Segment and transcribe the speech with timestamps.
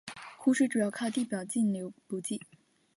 [0.35, 2.41] 湖水主要靠地表径流补给。